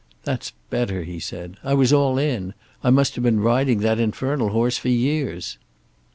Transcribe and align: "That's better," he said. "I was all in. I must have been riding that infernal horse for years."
"That's 0.23 0.53
better," 0.71 1.03
he 1.03 1.19
said. 1.19 1.57
"I 1.63 1.75
was 1.75 1.93
all 1.93 2.17
in. 2.17 2.55
I 2.83 2.89
must 2.89 3.13
have 3.13 3.23
been 3.23 3.39
riding 3.39 3.81
that 3.81 3.99
infernal 3.99 4.49
horse 4.49 4.75
for 4.79 4.89
years." 4.89 5.59